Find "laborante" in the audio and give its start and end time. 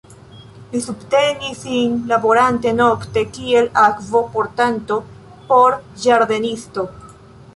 2.11-2.73